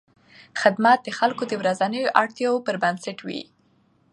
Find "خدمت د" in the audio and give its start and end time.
0.61-1.09